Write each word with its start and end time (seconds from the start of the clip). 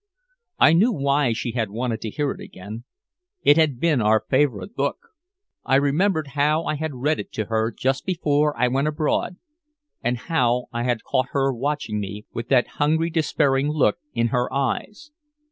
I 0.57 0.73
knew 0.73 0.91
why 0.91 1.31
she 1.31 1.51
had 1.51 1.69
wanted 1.69 2.01
to 2.01 2.09
hear 2.09 2.31
it 2.31 2.39
again. 2.39 2.85
It 3.43 3.55
had 3.55 3.79
been 3.79 4.01
our 4.01 4.25
favorite 4.27 4.75
book. 4.75 4.97
I 5.63 5.75
remembered 5.75 6.29
how 6.29 6.63
I 6.63 6.73
had 6.73 6.95
read 6.95 7.19
it 7.19 7.31
to 7.33 7.45
her 7.45 7.69
just 7.71 8.03
before 8.03 8.57
I 8.57 8.67
went 8.67 8.87
abroad, 8.87 9.35
and 10.03 10.17
how 10.17 10.69
I 10.73 10.81
had 10.85 11.03
caught 11.03 11.27
her 11.33 11.53
watching 11.53 11.99
me 11.99 12.25
with 12.33 12.49
that 12.49 12.65
hungry 12.81 13.11
despairing 13.11 13.69
look 13.69 13.97
in 14.11 14.29
her 14.29 14.51
eyes. 14.51 15.11